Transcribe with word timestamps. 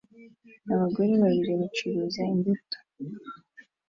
Abagore 0.73 1.13
babiri 1.23 1.53
bacuruza 1.61 2.21
imbuto 2.33 2.77